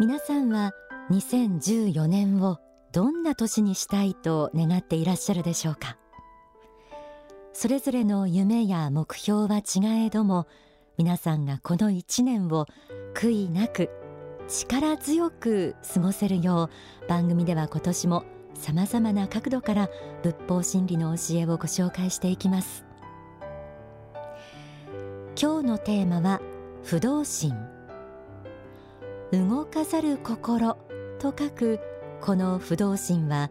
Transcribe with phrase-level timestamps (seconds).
[0.00, 0.72] 皆さんは
[1.12, 2.58] 2014年を
[2.90, 5.96] どんな年にしたいと願っていらっしゃるでしょうか？
[7.52, 10.48] それぞれの夢や目標は違えども
[10.98, 12.66] 皆さんがこの1年を
[13.14, 13.88] 悔いなく
[14.48, 16.70] 力強く過ごせるよ
[17.04, 18.24] う番組では今年も
[18.54, 19.88] さまざまな角度から
[20.24, 22.84] 仏法真理の教えをご紹介していきます。
[25.40, 26.40] 今日のテーマは
[26.82, 27.54] 不動心。
[29.32, 30.76] 動かざる心。
[31.18, 31.80] と書く
[32.20, 33.50] この不動心は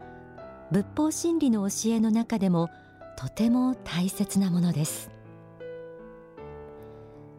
[0.72, 2.70] 仏法真理の教えの中でも
[3.18, 5.10] とても大切なものです。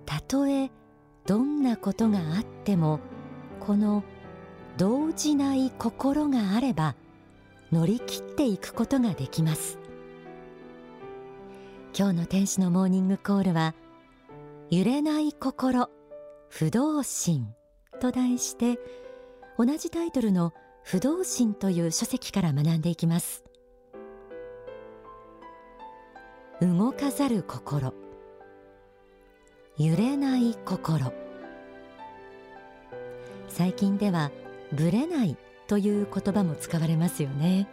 [0.06, 0.70] たとえ
[1.26, 2.98] どんなことがあっても
[3.60, 4.02] この
[4.76, 6.96] 動じない心があれば
[7.70, 9.78] 乗り切っていくことができます。
[11.96, 13.74] 今日の天使のモーニングコールは
[14.70, 15.90] 揺れない心
[16.48, 17.54] 不動心。
[18.00, 18.78] と題して
[19.58, 23.44] 同じタイトルの不動心という書籍から学んでいきます。
[26.60, 27.94] 動かざる心。
[29.76, 31.12] 揺れない心。
[33.48, 34.30] 最近では
[34.72, 35.36] ぶれない
[35.66, 37.68] という言葉も使われますよね。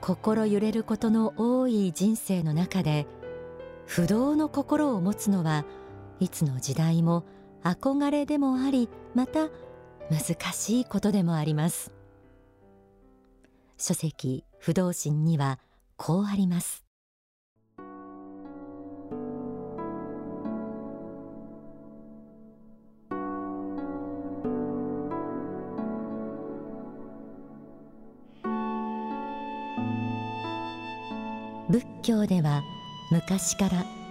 [0.00, 3.06] 心揺れることの多い人生の中で
[3.86, 5.64] 不動の心を持つのは
[6.18, 7.24] いつの時代も
[7.64, 9.48] 憧れでもありまた
[10.10, 11.92] 難しいことでもあります。
[13.78, 15.58] 書籍不動心には
[15.96, 16.84] こうあります。
[31.70, 32.62] 仏教では
[33.10, 34.01] 昔から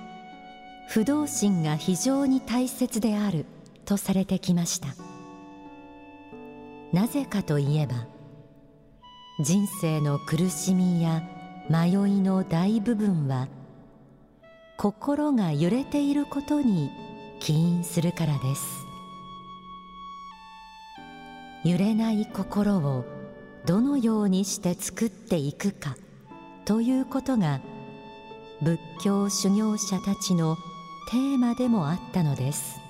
[0.92, 3.46] 不動心が非常に大切である
[3.86, 4.90] とされてきました。
[6.92, 8.08] なぜかといえば
[9.42, 11.24] 人生の苦しみや
[11.70, 13.48] 迷いの大部分は
[14.78, 16.92] 心が揺れていることに
[17.40, 18.86] 起因するからです。
[21.64, 23.06] 揺れない心を
[23.66, 25.96] どのようにして作っていくか
[26.66, 27.62] ということが
[28.62, 30.58] 仏教修行者たちの
[31.08, 32.82] テーマでもあったのです。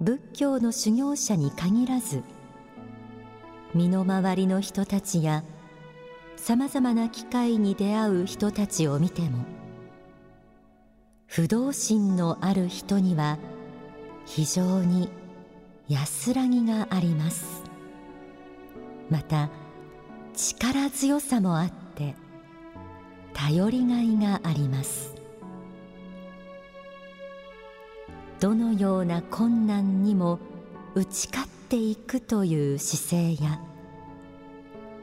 [0.00, 2.22] 仏教の修行者に限らず
[3.74, 5.42] 身の回りの人たちや
[6.36, 9.44] さまざまな機会に出会う人たちを見ても
[11.26, 13.38] 不動心のある人には
[14.24, 15.10] 非常に
[15.88, 17.64] 安らぎがあります。
[19.10, 19.50] また
[20.34, 22.14] 力強さもあって
[23.32, 25.17] 頼りがいがあります。
[28.40, 30.38] どのような困難にも
[30.94, 33.60] 打ち勝っていくという姿勢や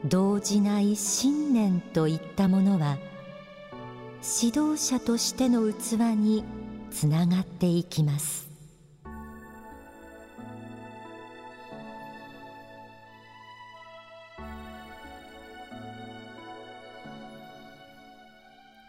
[0.06, 2.96] 動じない信念といったものは
[4.40, 6.44] 指導者としての器に
[6.90, 8.46] つながっていきます。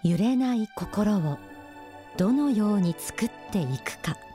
[0.04, 1.38] 揺れない心を
[2.16, 4.27] どのように作っていくか。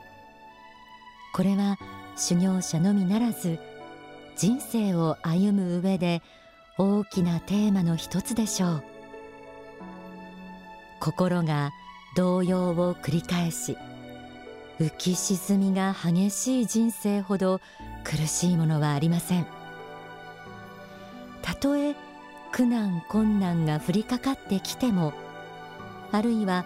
[1.33, 1.79] これは
[2.15, 3.57] 修行者のみならず
[4.37, 6.21] 人生を歩む上で
[6.77, 8.83] 大きなテーマの一つでしょう。
[10.99, 11.71] 心が
[12.15, 13.77] 動揺を繰り返し
[14.79, 17.59] 浮き沈みが激しい人生ほど
[18.03, 19.47] 苦しいものはありません。
[21.41, 21.95] たとえ
[22.51, 25.13] 苦難困難が降りかかってきても
[26.11, 26.65] あるいは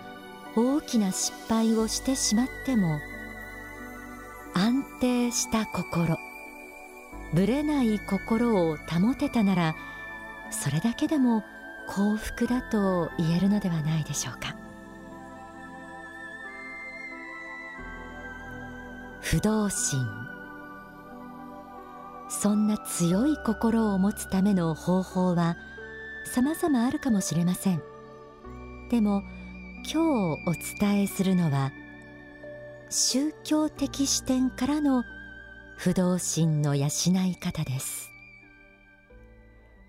[0.56, 3.00] 大きな失敗をしてしまっても
[4.99, 6.17] 定した心。
[7.33, 9.75] ぶれない心を保てたなら
[10.49, 11.43] それだけでも
[11.87, 14.55] 幸福だと言えるのではないでしょうか。
[19.21, 20.05] 不動心。
[22.29, 25.57] そんな強い心を持つための方法は
[26.33, 27.81] 様々あるかもしれません。
[28.89, 29.23] でも
[29.83, 31.71] 今日お伝えするのは
[32.89, 35.04] 宗教的視点からの
[35.78, 38.10] 不動心の養い方です。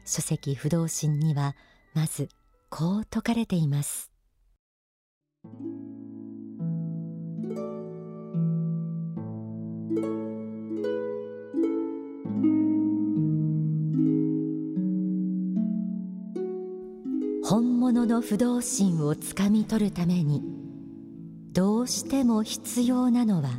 [0.04, 1.54] 書籍不動心には
[1.94, 2.28] まず
[2.70, 4.10] こう説かれています。
[17.44, 20.67] 本物の不動心をつかみ取るために
[21.58, 23.50] どうしても必要なのは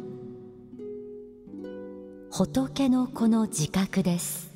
[2.32, 4.56] 仏の子の自覚です。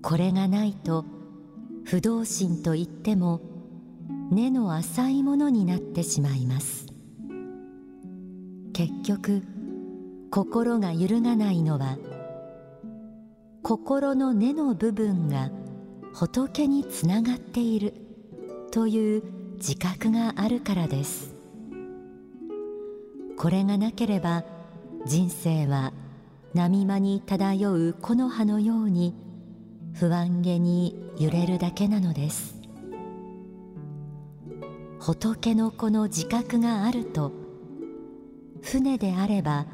[0.00, 1.04] これがないと
[1.84, 3.42] 不動心といっても
[4.30, 6.86] 根の浅いものになってしまいます。
[8.72, 9.42] 結局
[10.30, 11.98] 心が揺るがないのは
[13.62, 15.50] 心の根の部分が
[16.14, 18.07] 仏につながっている。
[18.70, 19.22] という
[19.56, 21.34] 自覚があるからです。
[23.36, 24.44] これがなければ
[25.06, 25.92] 人生は
[26.54, 29.14] 波間に漂う木の葉のように
[29.94, 32.56] 不安げに揺れるだけなのです。
[35.00, 37.32] 仏の子の自覚があると
[38.62, 39.66] 船であれば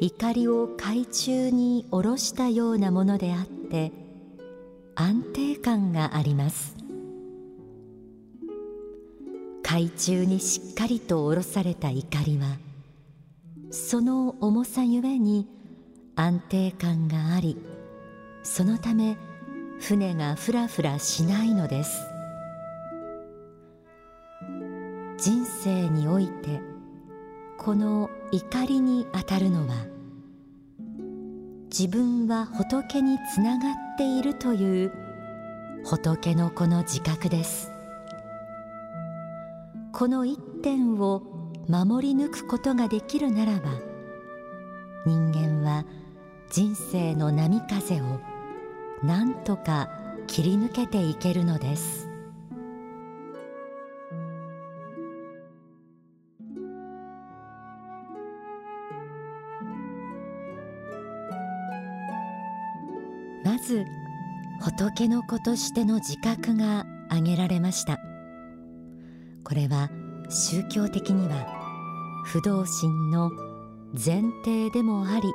[0.00, 3.92] 怒りを海中に下ろしたようなものであって
[4.96, 6.81] 安定感があります。
[9.72, 12.58] 海中にしっかりと下ろされた怒りは
[13.70, 15.48] その重さゆえに
[16.14, 17.56] 安定感があり
[18.42, 19.16] そのため
[19.80, 22.06] 船がふらふらしないのです。
[25.16, 26.60] 人生において
[27.56, 29.86] この怒りにあたるのは
[31.70, 34.92] 自分は仏につながっているという
[35.86, 37.71] 仏の子の自覚です。
[39.92, 41.22] この一点を
[41.68, 43.78] 守り抜くことができるならば
[45.04, 45.84] 人間は
[46.50, 48.20] 人生の波風を
[49.02, 49.90] 何とか
[50.26, 52.08] 切り抜けていけるのです。
[63.44, 63.84] まず
[64.60, 68.01] 仏の子としての自覚が挙げられました。
[69.52, 69.90] これは
[70.30, 71.46] 宗教的には
[72.24, 73.30] 不動心の
[73.92, 75.30] 前提でもあり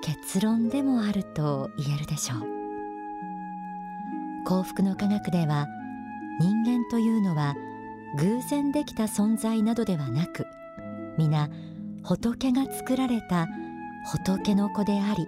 [0.00, 2.38] 結論でもあると言えるでしょう。
[4.44, 5.66] 幸福の科学では
[6.38, 7.56] 人間というのは
[8.16, 10.46] 偶然できた存在などではなく
[11.18, 11.50] 皆
[12.04, 13.48] 仏が作られた
[14.12, 15.26] 仏の子であり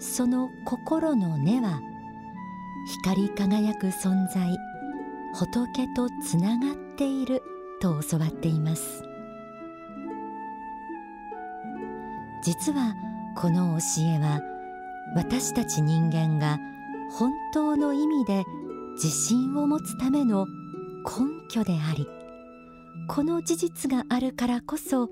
[0.00, 1.82] その心の根は
[3.04, 4.56] 光り輝く存在
[5.34, 7.42] 仏とつながっている
[7.80, 9.02] と教わっています。
[12.42, 12.94] 実は
[13.36, 14.40] この教えは
[15.14, 16.58] 私たち人間が
[17.10, 18.44] 本当の意味で
[18.94, 20.46] 自信を持つための
[21.04, 22.06] 根拠であり
[23.08, 25.08] この事実があるからこそ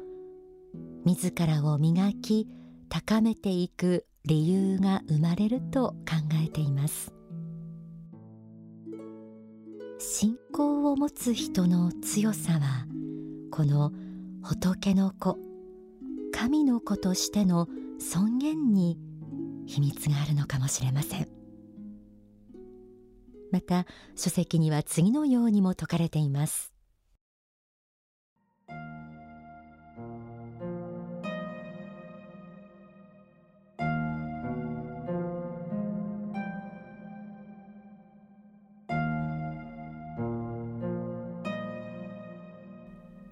[1.05, 2.49] 自らを磨き
[2.88, 7.19] 高めていく理由が生まれると考えています。
[10.02, 12.87] 信仰を持つ人の強さは
[13.50, 13.93] この
[14.43, 15.37] 仏の子
[16.32, 17.69] 神の子としての
[17.99, 18.99] 尊厳に
[19.67, 21.29] 秘密があるのかもしれません。
[23.52, 23.85] また
[24.17, 26.73] 書籍には次のようにも説かれています。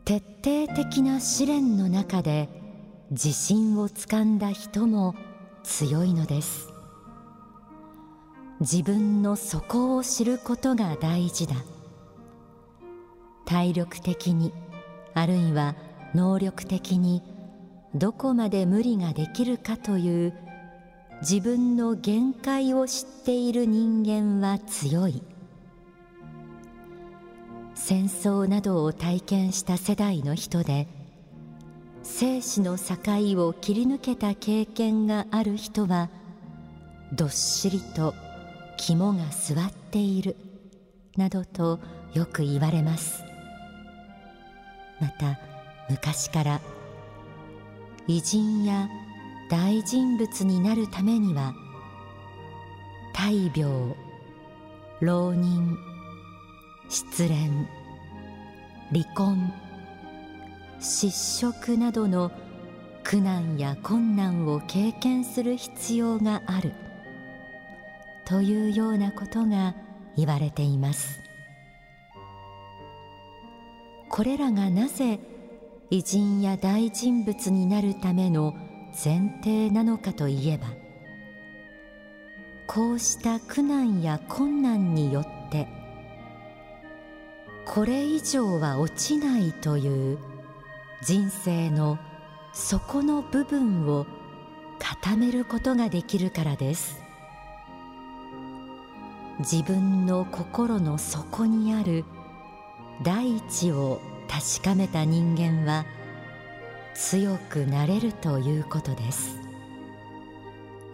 [0.08, 2.48] 徹底的な試練の中で
[3.10, 5.14] 自信をつかんだ人も
[5.64, 6.70] 強いのです。
[8.60, 11.56] 自分の底を知ることが大事だ。
[13.44, 14.54] 体力的に
[15.12, 15.76] あるいは
[16.14, 17.22] 能力的に
[17.94, 20.34] どこまで無理ができるかという
[21.20, 25.22] 自分の限界を知っている人間は強い。
[27.88, 30.86] 戦争などを体験した世代の人で
[32.02, 32.94] 生死の境
[33.46, 36.10] を切り抜けた経験がある人は
[37.14, 38.14] どっしりと
[38.76, 40.36] 肝が据わっている
[41.16, 41.80] などと
[42.12, 43.24] よく言われます。
[45.00, 45.38] また
[45.88, 46.60] 昔から
[48.06, 48.86] 偉人や
[49.48, 51.54] 大人物になるためには
[53.14, 53.96] 大病
[55.00, 55.78] 浪人
[56.90, 57.77] 失恋
[58.92, 59.52] 離婚
[60.80, 62.30] 失職などの
[63.04, 66.72] 苦難や困難を経験する必要がある
[68.24, 69.74] というようなことが
[70.16, 71.20] 言われています。
[74.10, 75.20] これらがなぜ
[75.90, 78.54] 偉人や大人物になるための
[78.92, 80.66] 前提なのかといえば
[82.66, 85.77] こうした苦難や困難によって
[87.68, 90.18] これ以上は落ちないという
[91.02, 91.98] 人生の
[92.54, 94.06] そこの部分を
[94.78, 96.98] 固めることができるからです。
[99.40, 102.04] 自分の心の底にある
[103.02, 105.84] 大地を確かめた人間は
[106.94, 109.36] 強くなれるということです。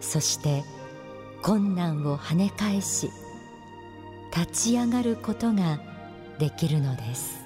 [0.01, 0.65] そして
[1.41, 3.09] 困難を跳ね返し
[4.35, 5.94] 立ち上がることが
[6.39, 7.45] できるのです。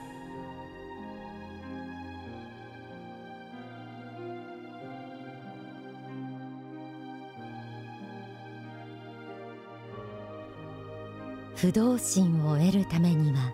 [11.56, 13.52] 不動心を得るためには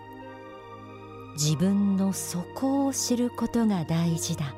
[1.34, 4.54] 自分の底を知ることが大事だ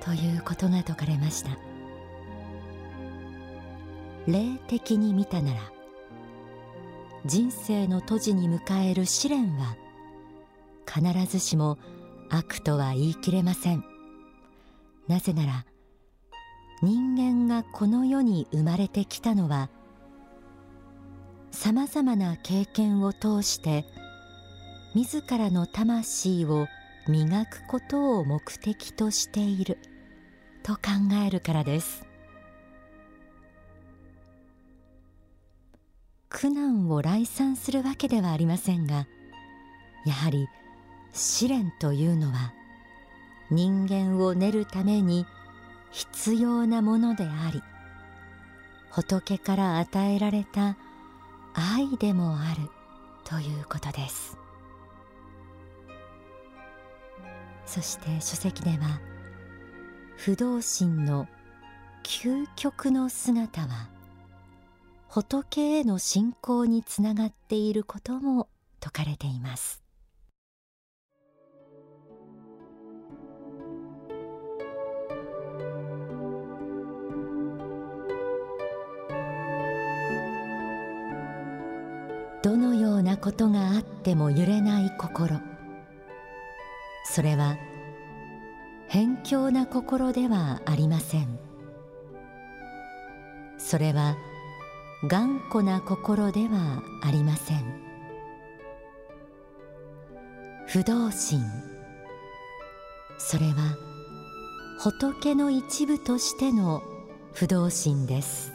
[0.00, 1.50] ということが説かれました。
[4.28, 5.75] 霊的に見たなら
[7.26, 9.76] 人生の閉じに迎える試練は
[10.86, 11.76] 必ずしも
[12.30, 13.84] 悪とは言い切れません。
[15.08, 15.66] なぜなら
[16.82, 19.70] 人間がこの世に生まれてきたのは
[21.50, 23.84] さまざまな経験を通して
[24.94, 26.68] 自らの魂を
[27.08, 29.78] 磨くことを目的としている
[30.62, 30.80] と考
[31.26, 32.05] えるからです。
[36.28, 39.06] 苦難を来賛するわけではありませんが
[40.04, 40.48] やはり
[41.12, 42.52] 試練というのは
[43.50, 45.26] 人間を練るために
[45.90, 47.62] 必要なものであり
[48.90, 50.76] 仏から与えられた
[51.54, 52.70] 愛でもある
[53.24, 54.38] ということです。
[57.66, 59.00] そして書籍では
[60.16, 61.26] 不動心の
[62.04, 63.88] 究極の姿は
[65.08, 68.48] 仏への信仰につながっていることも
[68.80, 69.82] 説かれています。
[82.42, 85.40] どのようなことがあっても揺れない心。
[87.04, 87.56] それは
[88.88, 91.38] 偏境な心ではありません。
[93.58, 94.16] それは
[95.06, 97.64] 頑固な心ではありません。
[100.66, 101.40] 不動心。
[103.18, 103.76] それは
[104.80, 106.82] 仏の一部としての
[107.32, 108.52] 不動心です。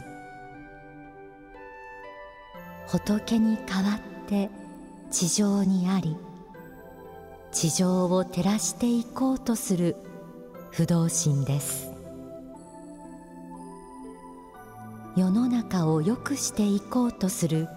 [2.87, 4.49] 仏に代わって
[5.09, 6.17] 地上にあり
[7.53, 9.95] 地上を照らしていこうとする
[10.71, 11.90] 不動心です。
[15.15, 17.67] 世の中を良くしていこうとする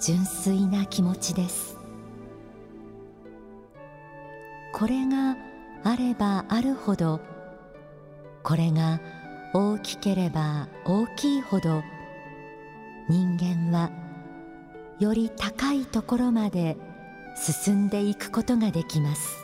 [0.00, 1.76] 純粋な気持ちです。
[4.72, 5.36] これが
[5.84, 7.20] あればあるほど
[8.42, 9.00] これが
[9.52, 11.82] 大きければ大きいほど
[13.10, 13.90] 人間は
[14.98, 16.78] より高いところまで
[17.36, 19.38] 進んでいくことができます。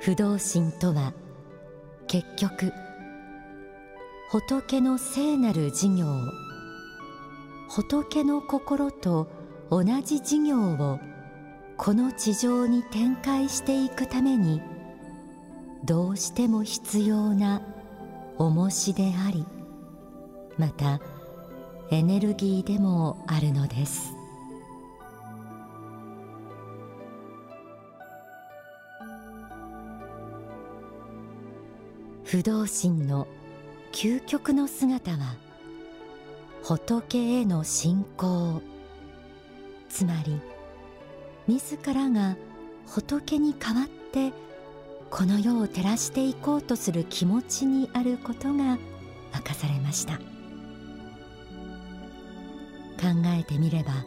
[0.00, 1.12] 不動心とは
[2.06, 2.72] 結局
[4.30, 6.06] 仏の聖なる事業
[7.70, 9.26] 仏の心と
[9.70, 11.00] 同じ事業を
[11.78, 14.60] この地上に展開していくために
[15.82, 17.62] どうしても必要な
[18.36, 19.46] 重しであり
[20.58, 21.00] また
[21.90, 24.12] エネルギーでもあるのです。
[32.24, 33.26] 不動心の
[34.00, 35.34] 究極の姿は
[36.62, 38.62] 仏への信仰。
[39.88, 40.40] つまり
[41.48, 42.36] 自らが
[42.86, 44.32] 仏に代わって
[45.10, 48.78] この世を照らしていこうとする気持ちにあることが
[49.34, 50.18] 明かされました。
[50.18, 50.22] 考
[53.36, 54.04] えてみれば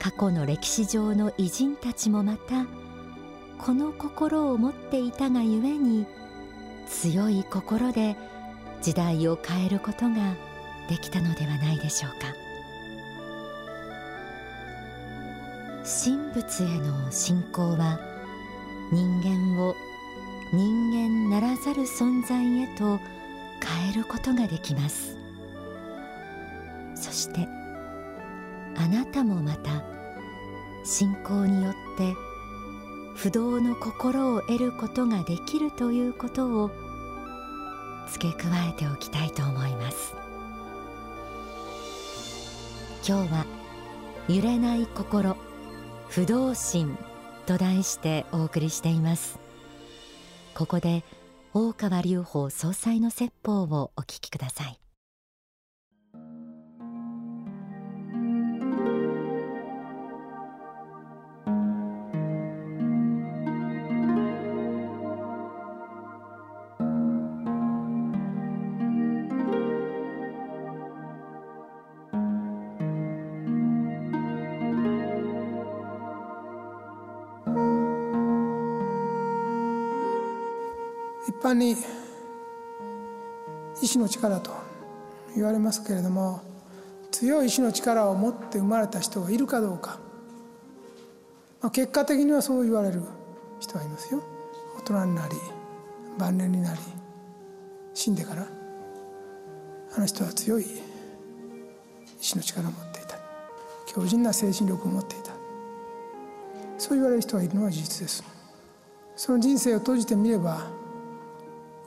[0.00, 2.66] 過去の歴史上の偉人たちもまた
[3.64, 6.04] この心を持っていたがゆえに
[6.88, 8.16] 強い心で
[8.84, 10.34] 時代を変えることが
[10.90, 12.34] できたのではないでしょうか。
[15.84, 17.98] 神仏への信仰は
[18.92, 19.74] 人間を
[20.52, 22.98] 人間ならざる存在へと
[23.62, 25.16] 変えることができます。
[26.94, 27.48] そして
[28.76, 29.82] あなたもまた
[30.84, 32.14] 信仰によって
[33.16, 36.83] 不動の心を得ることができるということを
[38.14, 40.14] 付け加えておきたいと思います。
[43.06, 43.44] 今日は
[44.28, 45.36] 揺れない心
[46.08, 46.96] 不動心
[47.44, 49.38] と題してお送りしています。
[50.54, 51.02] ここで
[51.52, 54.83] 大川隆法総裁の説法をお聞きください。
[81.44, 81.76] 般に
[83.82, 84.50] 意志の力と
[85.36, 86.40] 言われますけれども
[87.10, 89.98] 強い意志の力を持って生まれた人がいるかどうか、
[91.60, 93.02] まあ、結果的にはそう言われる
[93.60, 94.22] 人はいますよ。
[94.78, 95.36] 大人になり
[96.18, 96.80] 晩年になり
[97.94, 98.46] 死んでから
[99.96, 100.66] あの人は強い意
[102.20, 103.18] 志の力を持っていた。
[103.86, 105.32] 強靭な精神力を持っていた。
[106.78, 108.24] そう言われる人がいるのは事実です。
[109.14, 110.83] その人生を閉じてみれば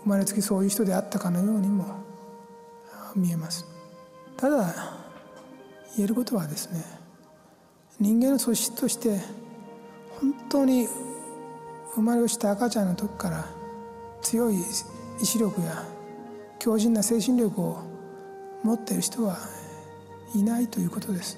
[0.08, 1.84] 生まれつきそういう人であったかのようにも
[3.14, 3.66] 見えます。
[4.38, 4.74] ただ
[5.98, 6.82] 言えることはですね
[8.00, 9.20] 人間の素質として
[10.22, 10.88] 本当に
[11.94, 13.50] 生まれ落ちた赤ちゃんの時から
[14.22, 14.62] 強い
[15.22, 15.84] 意志力や
[16.58, 17.84] 強靭な精神力を
[18.64, 19.38] 持っている人は
[20.34, 21.38] いないということです。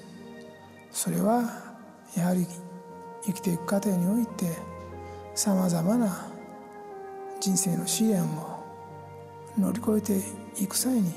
[0.92, 1.74] それは
[2.16, 2.46] やはり
[3.24, 4.46] 生きていく過程において
[5.34, 6.28] さまざまな
[7.40, 8.59] 人生の試練を
[9.58, 11.12] 乗り越えていく際に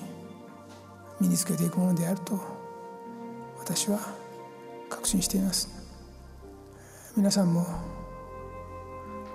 [1.20, 2.40] 身につけていくものであると
[3.60, 4.00] 私は
[4.90, 5.70] 確信しています。
[7.16, 7.66] 皆さんも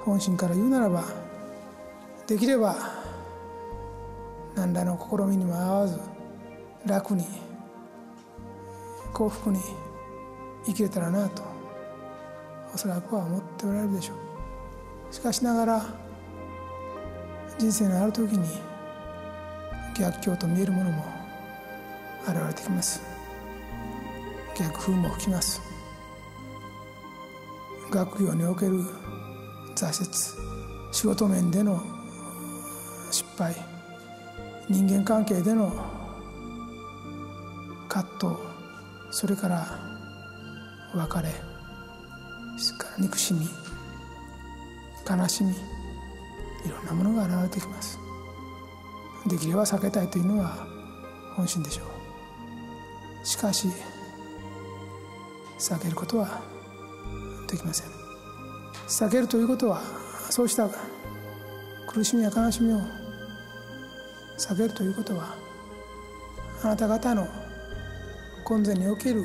[0.05, 1.05] 本心から言うならば
[2.27, 2.77] できれば
[4.55, 5.99] 何らの試みにも合わず
[6.85, 7.25] 楽に
[9.13, 9.61] 幸福に
[10.67, 11.43] 生きれたらなと
[12.75, 14.15] おそらくは思っておられるでしょ
[15.11, 15.15] う。
[15.15, 15.87] しかしながら
[17.57, 18.47] 人生のある時に
[19.99, 21.05] 逆境と見えるものも
[22.27, 23.03] 現れてきます。
[24.57, 25.61] 逆風も吹きます。
[27.91, 28.83] 学業における
[29.75, 31.83] 挫折仕事面での
[33.11, 33.55] 失敗
[34.69, 35.73] 人間関係での
[37.89, 38.37] 葛藤
[39.11, 39.67] それから
[40.95, 41.33] 別れ
[42.59, 43.49] それから憎しみ
[45.09, 45.55] 悲しみい
[46.69, 48.08] ろんなものが現れてきます。
[49.29, 50.67] できれば避けたいというのは
[51.37, 51.83] 本心でしょ
[53.23, 53.27] う。
[53.27, 53.69] しかし
[55.59, 56.41] 避けることは
[57.49, 57.87] できません。
[58.89, 59.83] 避けるということは
[60.31, 60.69] そうした
[61.87, 62.81] 苦しみや悲しみを
[64.39, 65.35] 避けるということは
[66.63, 67.27] あなた方の
[68.49, 69.25] 根前における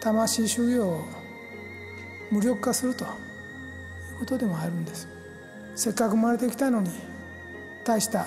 [0.00, 1.00] 魂修行を
[2.30, 5.08] 無力化するということでもあるんです。
[5.74, 6.90] せっかく生まれてきたのに
[7.84, 8.26] 大した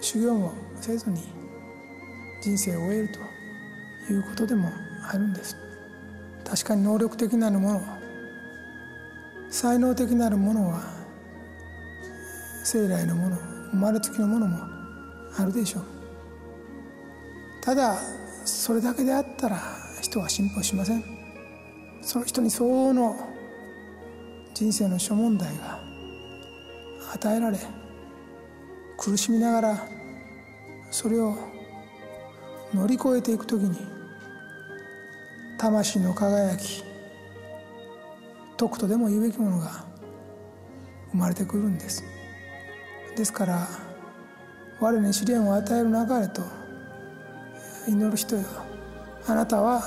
[0.00, 1.20] 修行もせずに
[2.40, 3.08] 人生を終える
[4.06, 4.70] ということでも
[5.10, 5.56] あるんです。
[6.44, 7.82] 確かに能力的なるもの
[9.50, 10.80] 才能的なるものは
[12.62, 13.36] 生来のもの
[13.72, 14.58] 生まれつきのものも
[15.36, 15.82] あるでしょう。
[17.62, 17.96] ただ
[18.44, 19.60] それだけであったら
[20.00, 21.02] 人は進歩しません。
[22.00, 23.16] その人に相応の
[24.54, 25.85] 人生の諸問題が
[27.16, 27.58] 与えられ
[28.98, 29.88] 苦しみながら
[30.90, 31.34] それを
[32.74, 33.76] 乗り越えていく時に
[35.58, 36.84] 魂の輝き
[38.58, 39.84] 徳とでも言うべきものが
[41.12, 42.04] 生まれてくるんです。
[43.16, 43.66] ですから
[44.80, 46.42] 我に試練を与える流れと
[47.88, 48.42] 祈る人よ。
[49.26, 49.82] あなたは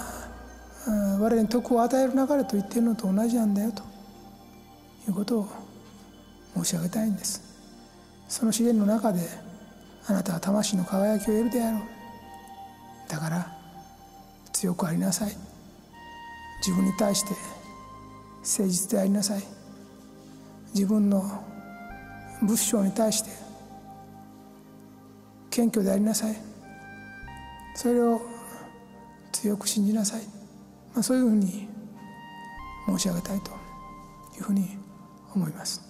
[1.19, 3.83] 我に徳を与える流れと言っているのと同じなんだよと
[5.07, 5.58] いうことを
[6.55, 7.41] 申し上げたいんです。
[8.27, 9.21] その試練の中で
[10.07, 11.81] あなたは魂の輝きを得るであろう。
[13.07, 13.57] だから
[14.53, 15.35] 強くありなさい。
[16.59, 17.33] 自分に対して
[18.41, 19.43] 誠実でありなさい。
[20.73, 21.43] 自分の
[22.41, 23.29] 仏性に対して
[25.49, 26.35] 謙虚でありなさい。
[27.75, 28.21] それを
[29.31, 30.21] 強く信じなさい、
[30.93, 31.69] まあ、そういうふうに
[32.87, 33.51] 申し上げたいと
[34.35, 34.77] いうふうに
[35.33, 35.88] 思います。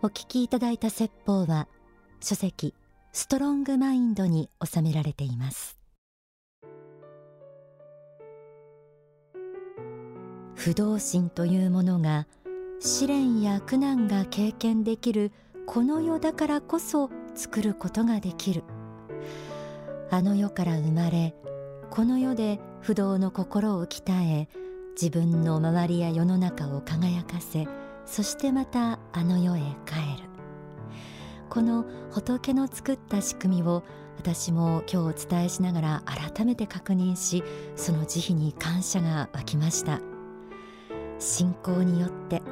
[0.00, 1.66] お聞きいただいた説法は
[2.20, 2.72] 書籍
[3.12, 5.76] ストロングマインドに収められています。
[10.54, 12.28] 不動心というものが
[12.78, 15.32] 試練や苦難が経験できる
[15.66, 18.62] この世だからこそ作ることができる。
[20.10, 21.34] あの世から生まれ
[21.90, 24.48] この世で不動の心を鍛え
[24.92, 27.66] 自分の周りや世の中を輝かせ
[28.08, 29.60] そしてまたあの世へ
[31.58, 33.82] この仏の作った仕組みを
[34.16, 37.42] 私も今日お伝えしながら改めて確認し
[37.74, 40.00] その慈悲に感謝が湧きました。
[41.18, 42.42] 信仰によって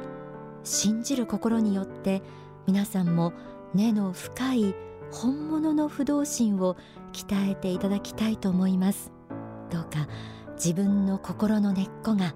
[0.65, 2.21] 信じる心によって
[2.65, 3.31] 皆さんも
[3.73, 4.75] 根の深い
[5.13, 6.75] 本物の不動心を
[7.13, 9.13] 鍛えていただきたいと思います。
[9.69, 10.09] どうか
[10.55, 12.35] 自分の心の根っこが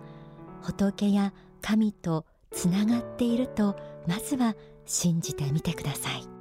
[0.62, 3.76] 仏や神とつながっていると
[4.08, 4.56] まずは
[4.86, 6.41] 信じてみてください。